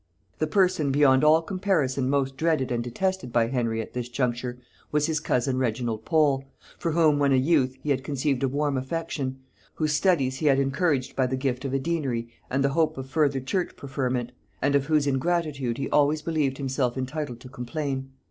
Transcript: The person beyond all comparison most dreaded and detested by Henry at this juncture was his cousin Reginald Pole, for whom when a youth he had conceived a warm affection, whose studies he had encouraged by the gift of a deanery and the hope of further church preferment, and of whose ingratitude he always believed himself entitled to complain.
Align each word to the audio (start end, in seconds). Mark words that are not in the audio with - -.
The 0.39 0.47
person 0.47 0.91
beyond 0.91 1.23
all 1.23 1.43
comparison 1.43 2.09
most 2.09 2.35
dreaded 2.35 2.71
and 2.71 2.83
detested 2.83 3.31
by 3.31 3.49
Henry 3.49 3.81
at 3.83 3.93
this 3.93 4.09
juncture 4.09 4.57
was 4.91 5.05
his 5.05 5.19
cousin 5.19 5.59
Reginald 5.59 6.05
Pole, 6.05 6.43
for 6.79 6.93
whom 6.93 7.19
when 7.19 7.31
a 7.31 7.35
youth 7.35 7.75
he 7.83 7.91
had 7.91 8.03
conceived 8.03 8.41
a 8.41 8.47
warm 8.47 8.77
affection, 8.77 9.37
whose 9.75 9.93
studies 9.93 10.37
he 10.37 10.47
had 10.47 10.57
encouraged 10.57 11.15
by 11.15 11.27
the 11.27 11.37
gift 11.37 11.65
of 11.65 11.73
a 11.75 11.77
deanery 11.77 12.29
and 12.49 12.63
the 12.63 12.69
hope 12.69 12.97
of 12.97 13.07
further 13.09 13.39
church 13.39 13.75
preferment, 13.75 14.31
and 14.59 14.73
of 14.73 14.85
whose 14.87 15.05
ingratitude 15.05 15.77
he 15.77 15.87
always 15.91 16.23
believed 16.23 16.57
himself 16.57 16.97
entitled 16.97 17.39
to 17.39 17.47
complain. 17.47 18.09